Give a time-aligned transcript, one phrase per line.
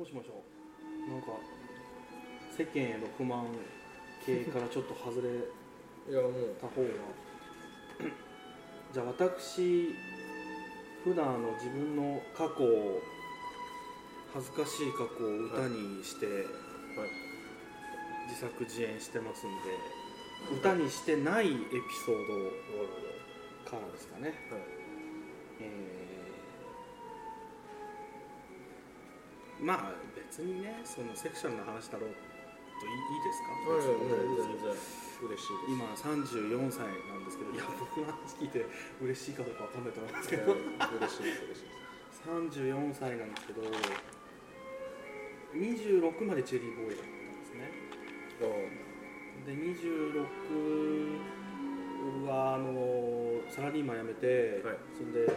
[0.00, 0.42] どうしましょ
[0.80, 1.10] う？
[1.12, 1.28] なんか
[2.56, 3.44] 世間への不満
[4.24, 5.28] 系からちょっと外れ
[6.58, 6.88] た方が。
[8.94, 9.94] じゃあ私
[11.04, 13.02] 普段の自分の過去を
[14.32, 16.46] 恥ずかしい過去を歌にしてはい。
[18.26, 21.56] 自作自演してますんで歌にしてないエピ
[22.06, 22.26] ソー
[23.64, 24.32] ドからですかね、
[25.60, 26.19] えー
[29.60, 32.16] まあ別にねそのセクシャルな話だろうと
[32.86, 34.72] いいいいですか、はい別にもう全然
[35.20, 38.64] 嬉しい今34歳なんですけどいや僕の話聞いて
[39.04, 40.52] 嬉しいかどうかわかんないと思いますけど。
[40.56, 40.64] 嬉
[41.12, 41.64] しいです嬉しいです。
[42.24, 43.60] 34歳なんですけど
[45.52, 47.70] 26までチェリーボーイだったんですね。
[49.44, 51.20] で26
[52.26, 54.76] はあのサラリーマン辞めて、はい。
[54.96, 55.36] そんであの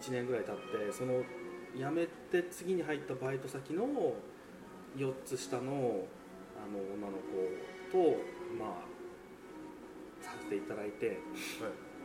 [0.00, 1.22] 1年ぐらい経ってその
[1.76, 3.86] 辞めて次に入ったバイト先の
[4.96, 6.04] 4つ下の
[6.60, 8.20] あの女の子と
[8.58, 8.90] まあ
[10.22, 11.16] させていただいてはい。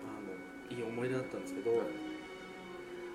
[0.06, 1.80] あのいい思い出だったんですけど、はい。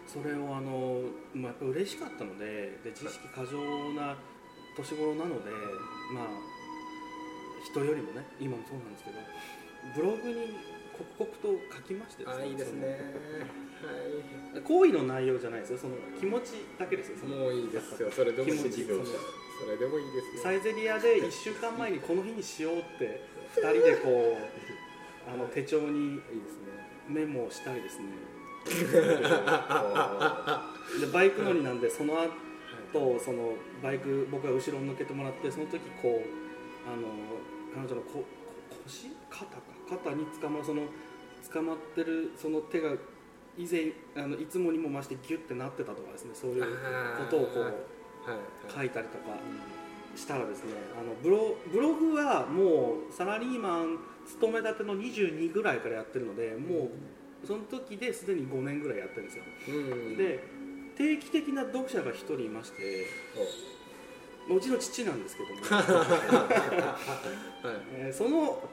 [0.06, 1.02] それをあの、
[1.34, 3.62] まあ、やっぱ嬉しかったのでで自意識過剰
[3.94, 4.16] な
[4.76, 5.50] 年頃なので
[6.12, 6.26] まあ
[7.62, 9.18] 人よりもね今もそうなんですけど
[9.94, 10.58] ブログに
[11.18, 12.98] 刻々と書きましてあいいですね。
[14.52, 18.10] その行為の内容じゃないですよその気持ちだけですよもういいですよ。
[18.10, 18.96] それでもいい気持ちですよ。
[18.96, 19.06] その。
[19.60, 20.42] それでもいいですよ。
[20.42, 23.22] サイゼリアで1週間前にこの日にしようって
[23.56, 24.36] 2人でこ
[25.28, 26.20] うあの手帳に
[27.08, 28.06] メモをしたりですね。
[31.00, 32.14] でバイク乗りなんでその
[32.92, 36.26] 後そのバイク僕が後ろに抜けてもらってその時こう
[36.90, 37.06] あの
[37.74, 38.24] 彼女のここ
[38.84, 39.08] 腰？
[39.30, 39.62] 肩か。
[39.88, 40.82] 肩に捕まるその
[41.52, 42.92] 捕まってるその手が
[43.58, 46.30] 以前あのいつもにも増してギュッてなってたとかですね。
[46.34, 47.72] そういうことをこうはい
[48.72, 49.24] 書いたりとか
[50.14, 56.90] したらですねあのブロブログはもうサラリーマン勤め立ての22ぐらいからやってるのでも
[57.44, 59.44] うその時ですでに5年ぐらいやってるんですよ。
[59.68, 59.72] う
[60.12, 60.16] ん。
[60.16, 60.44] で
[60.96, 63.06] 定期的な読者が1人いまして
[64.48, 65.80] うちの父なんですけども、 は
[66.92, 67.74] い。
[67.94, 68.68] えーその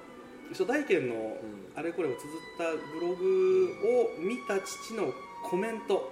[0.51, 1.67] 初代権のうん。
[1.77, 5.13] あれこれを綴ったブログを見た父の
[5.43, 6.11] コメント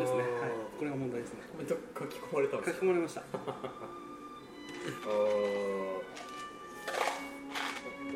[0.00, 0.26] ですね、はい、
[0.78, 1.40] これが問題ですね。
[1.52, 3.22] コメント書き込まれたん書ですき込まれました。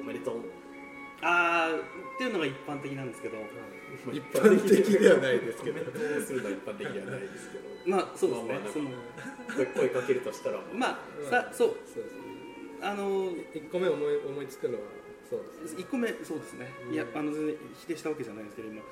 [0.00, 0.36] おめでとう。
[1.20, 1.82] あーっ
[2.16, 3.36] ていうのが一般的なんですけど。
[4.10, 5.84] 一般的ではないですけど。
[5.84, 7.68] コメントをするのは一般的ではないですけど。
[7.84, 8.90] まあそうですね、まあまあその
[9.56, 11.76] 声声かけるとしたらまあさそう。
[11.84, 12.30] そうですね。
[12.80, 14.80] あの1個目思い思いつくのは
[15.30, 15.84] そうですね。
[15.84, 16.94] 1個目そうですね、うん。
[16.94, 18.82] いやあの全然否定したわけじゃないんですけど今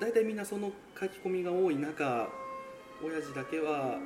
[0.00, 2.28] 大体みんなその書き込みが多い中
[3.02, 3.98] 親父だけは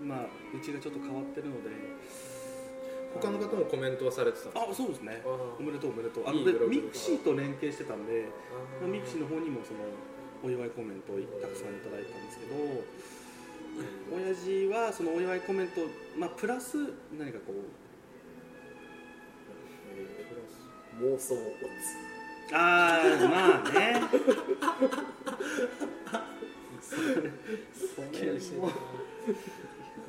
[0.00, 1.70] まあうちがちょっと変わってるので。
[3.10, 4.70] 他の方もコメントはされてたんですか？
[4.70, 5.20] あそうですね。
[5.26, 5.28] あ
[5.58, 6.28] おめでとうおめでとう。
[6.28, 8.30] あので mixi と連携してたんで、
[8.86, 9.80] mixi の方にもその
[10.46, 12.54] お祝いコメントをたくさんいただいたんですけど
[14.14, 15.80] 親父はそのお祝いコメント、
[16.16, 16.78] まあ、プラス
[17.18, 17.66] 何かこう
[21.00, 24.00] 妄想オツああまあね
[26.82, 28.70] それそれも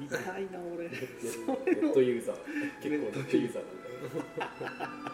[0.01, 2.35] 痛いな俺ネットユーザー
[2.81, 5.11] 結構ネットユーザーなんで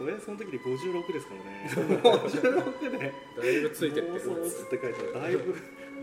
[0.00, 5.54] 親その時で56ですからね56でだいぶついてって妄想っつって書いてあるだいぶ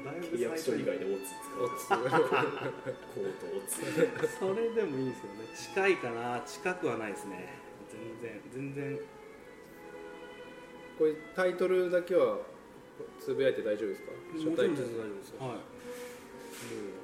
[0.06, 2.08] だいぶ契約書以外でオツ使うおつコート
[3.58, 5.40] オツそれでもいいですよね
[5.76, 7.71] 近いかな近くはないですね
[8.02, 8.42] 全然。
[8.52, 9.00] 全然。
[10.98, 12.38] これタイトルだけは
[13.20, 14.12] つぶやいて大丈夫ですか？
[14.34, 15.58] もちろんタイトル全然大丈夫ですよはい。
[15.58, 17.01] 何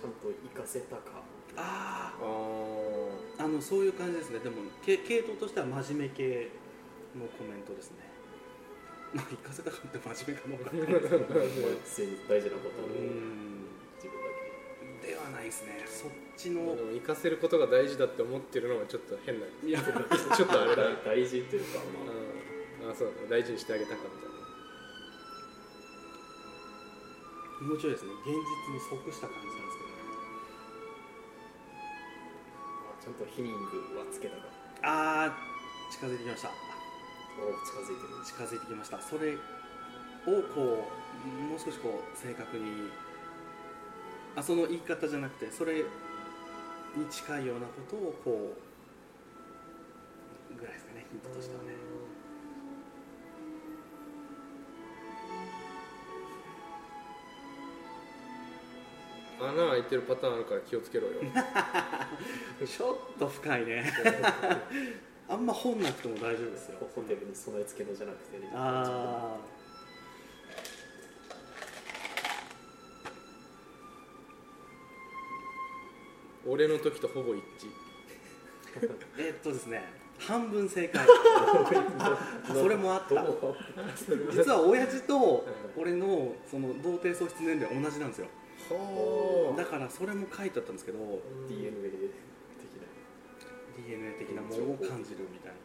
[0.00, 1.20] ちゃんと活かせたか。
[1.56, 3.42] ああー。
[3.42, 4.38] ああのそういう感じですね。
[4.40, 6.48] でもけ系統としては真面目系
[7.16, 8.08] のコメントですね。
[9.12, 11.24] まあ行かせたかって真面目かもわかん ないですけど
[12.28, 13.66] 大事なことをうん
[13.96, 14.16] 自分
[15.02, 15.84] だではないですね。
[15.86, 19.80] そっちでのも活かせることが大事だって思ってるのはちょっと変ないや。
[19.82, 20.96] ちょっとあれだ。
[21.04, 22.86] け 大事っていうかまあ。
[22.86, 22.90] うん。
[22.90, 24.30] あそう大事にしてあげたかった。
[27.64, 28.12] もうちょいですね。
[28.24, 28.32] 現実
[28.72, 29.89] に即した感じなんですけど
[33.10, 34.42] ちゃんとヒニングはつけたか
[34.82, 35.36] ああ
[35.90, 36.50] 近づいてきました。
[37.42, 38.24] お近づいてる。
[38.24, 39.00] 近づいてきました。
[39.02, 39.36] それを
[40.54, 42.88] こうもう少しこう正確に
[44.36, 45.82] あその言い方じゃなくてそれに
[47.10, 48.54] 近いようなことをこ
[50.54, 51.74] うぐらいですかねヒントとしてはね
[59.48, 61.14] 穴開いてるパターンあるから気をつけろよ。
[62.66, 63.92] ちょっと深いね。
[65.28, 66.78] あんま本なくても大丈夫ですよ。
[66.94, 68.50] ホテルに備え付けのじゃなくてね。
[68.52, 69.36] あ
[76.46, 77.68] 俺の時とほぼ一致。
[78.80, 81.06] ー えーっとですね半分正解。
[82.52, 83.14] それもあった。
[84.32, 85.46] 実は親父と
[85.76, 88.26] 俺のその童貞喪失年齢は同じなんですよ。
[88.26, 88.39] は
[89.56, 90.98] だからそれも書いてあったんですけど
[91.48, 92.10] DNA 的
[93.86, 95.58] DNA 的なものを感じるみたいな。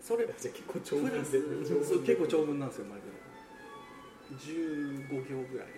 [0.00, 3.06] それ結構長文でそう結構長文なんですよマイク
[4.34, 5.68] 15行ぐらい。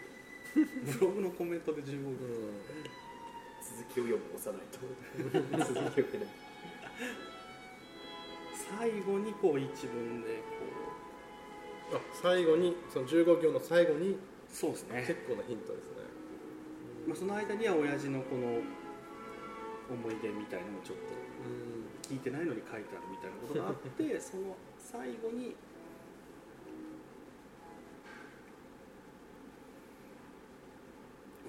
[0.98, 2.12] ブログのコメントで15行。
[3.60, 4.78] 続きを読む押さないと。
[5.72, 6.28] 続きを読めない。
[8.68, 10.42] 最後にこう一文で
[11.90, 14.16] こあ最後にその15行の最後にう
[14.50, 15.04] そうですね。
[15.06, 16.07] 結構なヒントですね
[17.08, 18.60] まあ、その間には親父のこの
[19.88, 25.56] 思い出みたいなのもちょっと聞いてないのに書いてあるみたいなことがあって その最後に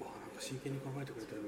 [0.00, 1.42] わなんか真剣に考えてくれてる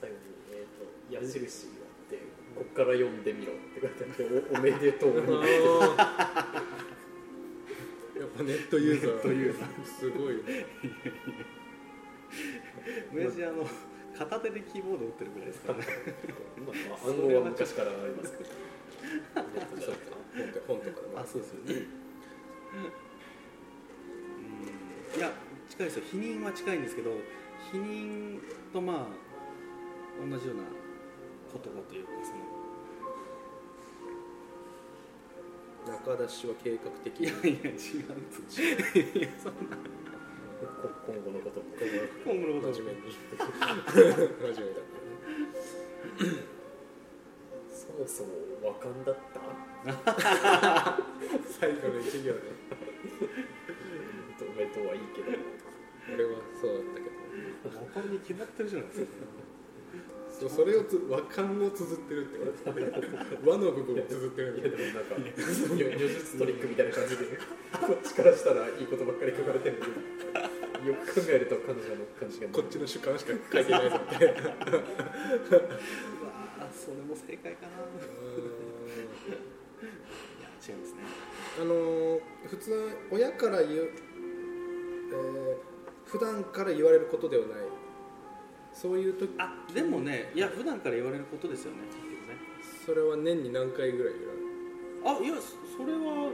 [0.00, 0.22] 最後に、
[0.52, 2.16] えー、と矢印があって
[2.56, 4.24] こっから読んでみろって書いてあって
[4.56, 5.16] おおめでとう
[8.16, 9.84] やっぱネットユーザー。
[9.84, 10.64] すごいね
[13.14, 13.66] 親父あの
[14.16, 15.84] 片手でキーボード打ってるぐらいですからね。
[16.66, 18.50] まあ、まあ、暗号は昔からありますけど。
[19.80, 20.00] そうか
[20.66, 21.18] 本とかでも。
[21.20, 21.86] あそうですよね。
[25.14, 25.18] うん。
[25.18, 25.32] いや
[25.68, 26.04] 近いですよ。
[26.10, 27.10] 否認は近いんですけど
[27.70, 28.40] 否認
[28.72, 29.06] とまあ
[30.18, 30.62] 同じような
[31.52, 32.52] 言葉というかその。
[35.84, 37.74] 中出しは計画的いやいや違う
[39.18, 39.76] いやそんな。
[40.80, 41.66] こ今後のことも
[42.24, 44.80] 今後のこと真面目に真面目だ
[47.68, 48.32] そもそも
[48.64, 49.44] 和漢だった？
[51.60, 52.40] 最後の一行で
[54.40, 55.36] おめでとうはいいけど
[56.14, 57.12] 俺はそうだったけど。
[57.78, 59.08] わかんに決まってるじゃないですか。
[60.48, 62.46] それをつ和漢を綴ってるってこ
[63.44, 65.28] と和の部分を綴ってるんいだやでもなんか呪
[66.08, 67.24] 術トリックみたいな感じで。
[67.72, 70.51] こっちからしたらいいことばっかり書かれてるけど
[70.86, 74.38] よく考えると彼女の感じがこっちの主観しか書いてないぞってうわー
[76.72, 77.68] それも正解かな。
[77.68, 77.70] い
[80.42, 80.98] や違いますね。
[81.60, 85.56] あのー普通親から言う、えー、
[86.06, 87.58] 普段から言われることではない。
[88.72, 89.30] そういう時。
[89.38, 91.78] あでもねいや普段から言われることですよね
[92.86, 94.46] それは年に何回ぐらい言われる？
[95.04, 96.30] あいやそそれは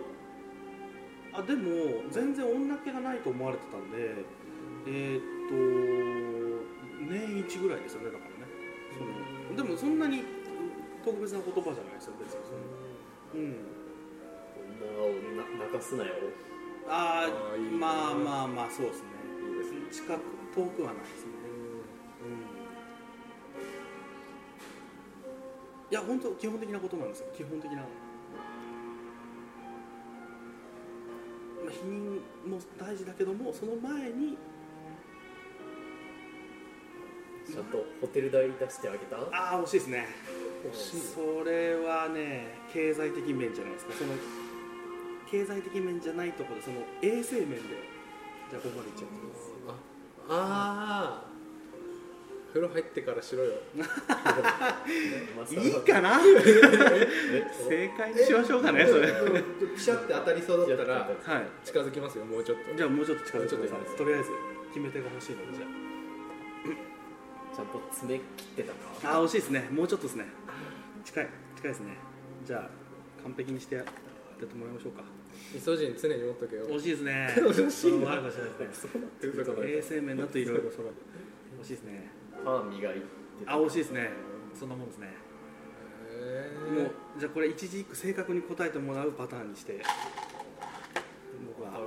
[1.33, 4.25] あでも全然女気がないと思われてたんで
[4.87, 5.55] えーっと
[7.09, 8.37] 年一ぐらいですよねだからね。
[8.97, 9.05] そ
[9.53, 10.23] のでもそんなに
[11.05, 12.41] 特別な言葉じゃないですよ別に。
[12.45, 13.57] そのうん。
[14.79, 15.09] 女を
[15.59, 16.11] な泣かすなよ。
[16.89, 19.09] ああーいいーまあまあまあそうですね。
[19.49, 20.07] いいですね。
[20.07, 20.21] 近く
[20.55, 21.33] 遠くはないですね。
[22.25, 22.41] うん。
[25.91, 27.27] いや本当基本的なことなんですよ。
[27.37, 27.83] 基本的な、
[31.69, 34.39] まあ、否認も大事だけどもその前に
[37.47, 39.17] ちゃんとホテル代出してあげた？
[39.17, 40.07] ああ惜しいですね。
[40.73, 41.01] 惜しい。
[41.01, 43.93] それはね経済的面じゃないですか。
[43.93, 44.15] その
[45.31, 47.57] 経済的面じゃないところでその衛生面で
[48.51, 49.15] じゃあここまでいっちゃって
[49.67, 49.83] ます
[50.31, 51.29] ああ
[52.49, 53.53] 風呂入ってからしろよ。
[55.51, 56.19] いいかな？
[57.69, 59.11] 正解にしましょうかねそれ。
[59.13, 59.43] は
[59.77, 61.11] ピシャって当たりそうだったら
[61.43, 64.31] い近づきますよもうちょっとじゃあもうちょっと近づいてくとりあえず
[64.69, 65.67] 決め手が欲しいのでじゃ
[67.55, 68.79] ちゃんと爪切ってたか
[69.15, 70.25] ああー惜しいですねもうちょっとですね
[71.05, 71.97] 近い近いですね
[72.47, 72.71] じゃあ
[73.23, 75.03] 完璧にしてやってもらいましょうか
[75.55, 77.93] イソジン常に持っとけよ惜しいですね惜しい
[79.77, 80.91] 衛生面だといろいろそろ
[81.63, 82.11] 惜しいですね
[82.49, 83.03] 歯磨いて
[83.47, 84.11] あ惜しいですね。
[84.59, 85.09] そんなもんですね。
[86.75, 89.83] もうじゃあこれ一字一句正確に答えてもらうパターンにして。
[91.59, 91.81] 僕は。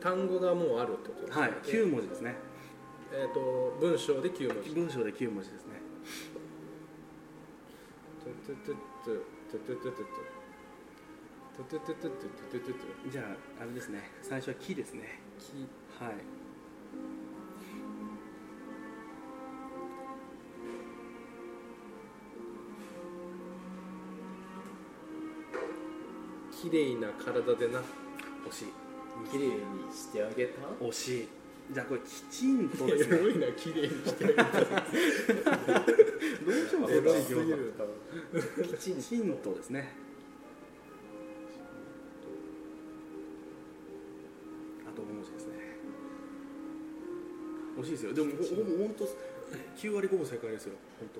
[0.00, 1.40] 単語がもうあるってことですか？
[1.40, 1.50] はい。
[1.62, 2.34] 9文字ですね。
[3.12, 4.70] えっ、ー、と文章で9文字。
[4.70, 5.74] 文章で9文字ですね。
[13.10, 15.68] じゃああれですね最初は「木」ですね「木」
[16.02, 16.14] はい
[26.64, 27.80] 綺麗な体でな
[28.48, 28.64] 惜し。
[28.64, 29.54] い綺麗に
[29.92, 30.60] してあげた？
[30.80, 31.28] 惜し。
[31.70, 33.16] いじゃあこれきちんとですね。
[33.18, 34.42] エロいな綺麗にしてあげた。
[34.42, 34.50] ど
[36.48, 37.74] うしてもこっちエロ行きますすぎる
[38.78, 39.92] きちんとですね。
[44.88, 45.52] あと5文字ですね。
[47.78, 48.14] 惜しいですよ。
[48.14, 49.04] でも本当
[49.76, 50.74] 9割5分正解ですよ。
[50.98, 51.10] 本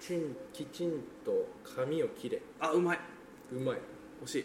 [0.00, 0.92] きちんきちん
[1.26, 2.40] と髪を切れ。
[2.40, 3.00] 当あうまい。
[3.52, 3.78] うまい。
[4.24, 4.38] 惜し。
[4.40, 4.44] い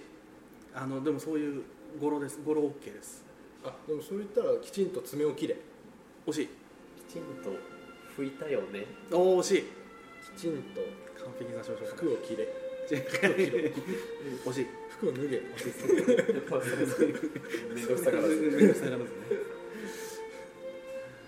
[0.75, 1.63] あのでもそういう
[1.99, 2.39] 語呂です。
[2.43, 3.23] 語呂 OK です。
[3.63, 5.57] あでもそれ言ったらきちんと爪を切れ。
[6.27, 6.47] 惜しい。
[7.07, 7.51] きちんと
[8.17, 8.85] 拭いたよね。
[9.11, 9.63] おー惜しい。
[10.37, 10.81] きちんと
[11.23, 12.47] 完璧な少々服を着れ。
[12.89, 14.67] 惜しい。
[14.89, 15.41] 服を脱げ。
[16.49, 17.07] ま あそれそれ
[17.73, 18.35] めんどくさからず。
[18.35, 19.09] めんどくさからずね。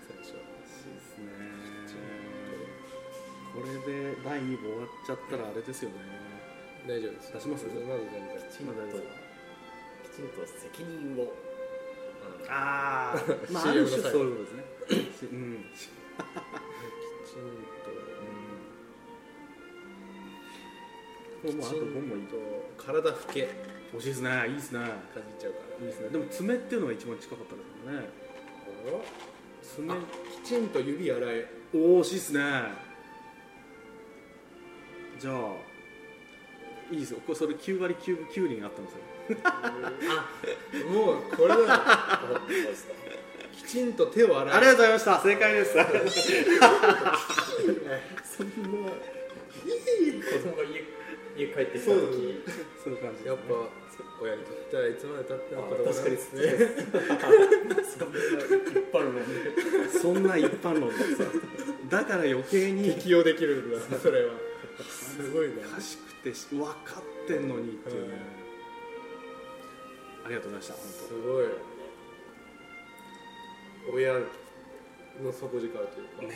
[0.08, 1.24] 最初惜しいですね。
[3.54, 5.96] これで第2部終わっちゃったらあれですよね。
[6.86, 7.32] 大丈夫です。
[7.32, 7.64] 出します？
[7.66, 8.50] まだ全然。
[8.50, 8.72] きちんと
[10.16, 11.34] きちんと責任を。
[12.48, 14.64] ああまあある種 そういうことですね。
[15.32, 15.64] うん。
[15.72, 17.40] きちん
[21.42, 21.46] と。
[21.46, 22.36] もうもうあと5きちん問いいと
[22.78, 23.48] 体拭け。
[23.94, 26.08] 惜しいですねいいですね感じちゃうからいいですね。
[26.08, 28.08] でも爪っていうのが一番近かったですよね
[29.62, 29.96] 爪あ
[30.42, 31.46] きちんと指洗え。
[31.74, 32.40] おお惜しいですね。
[35.20, 35.34] じゃあ
[36.90, 37.20] いいですよ。
[37.20, 39.15] これそれ9割 9, 9厘あったんですよ
[40.92, 42.92] もうこれだあそうですか
[43.56, 44.54] きちんと手を洗え。
[44.54, 45.20] ありがとうございました。
[45.20, 45.72] 正解です。
[45.72, 45.94] そんな子
[50.38, 50.84] 供が家
[51.36, 52.00] 家帰ってきたそう。
[52.12, 52.44] 時
[52.84, 53.42] そういう感じね、やっぱ
[54.22, 56.42] 親にとってはいつまでたっても子供確かにですね。
[57.98, 58.36] そんな
[58.76, 59.22] 一般論で
[60.00, 60.94] そんな一般論で。
[61.16, 61.24] さ
[61.90, 64.32] だから余計に適用できるんだそれは。
[64.88, 65.54] すごいな。
[65.74, 68.14] 賢くてし分かってんのにっていうね、
[70.26, 71.46] ありがとうございましたす本ごい。
[73.94, 74.18] 親
[75.22, 76.34] の底力というか、当ね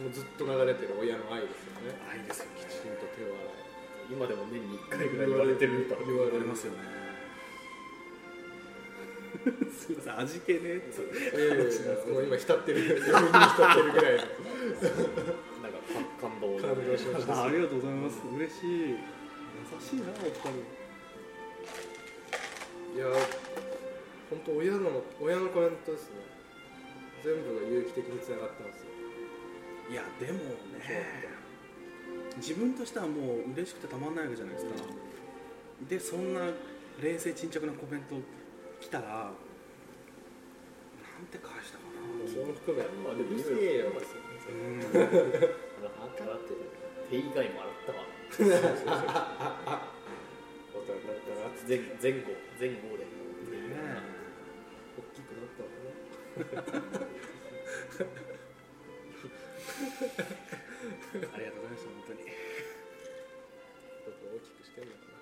[0.00, 1.92] もうずっと流れてる親の愛ですよね。
[1.92, 3.36] え愛ですよきちんと手を
[4.08, 6.78] 今でも年に1回ぐらい言われてるんだ言われますよね。
[9.68, 11.68] すいません味気ねえっていやいやいや
[12.08, 14.24] もう今浸ってる浸ってるぐらいの
[15.60, 15.78] なんか
[16.20, 17.34] 感動感動しました。
[17.36, 18.16] あありがとうございます。
[18.34, 18.96] 嬉しい。
[18.96, 18.96] 優
[19.78, 20.79] しいなお二人。
[20.79, 20.79] い
[23.00, 23.06] や
[24.28, 26.20] 本当親の親のコメントですね。
[27.24, 28.90] 全部が有機的につながってますよ。
[29.90, 30.38] いやでも
[30.78, 31.18] ね
[32.36, 34.72] 自分としてはもう嬉しくてたまんないわけじゃないですか。
[35.88, 36.40] でそんな
[37.02, 38.14] 冷静沈着なコメント
[38.80, 42.28] 来たらなんて返したかな。
[42.28, 44.80] それも含めまあでもうるせえようん。
[46.20, 46.56] 洗ってる
[47.08, 47.98] 手以外も洗ったわ
[51.20, 53.04] ったら前前後前後で。
[53.04, 53.76] ね
[54.96, 55.68] 大きくなったわ。
[55.68, 55.92] ね
[61.20, 61.90] ありがとうございました。
[61.90, 62.24] 本当に
[64.06, 65.20] 僕大きくしてんのかな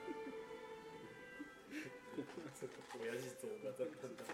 [2.99, 4.07] 親父像がだった。
[4.09, 4.27] んだん